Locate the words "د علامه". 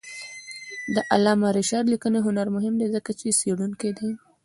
0.95-1.49